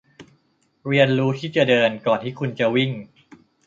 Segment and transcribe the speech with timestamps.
[0.87, 2.91] เรียนรู้ที่จะเดินก่อนที่คุณจะวิ่ง